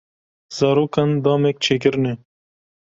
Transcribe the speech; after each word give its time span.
Zarokan 0.57 1.11
damek 1.25 1.57
çêkirine. 1.63 2.13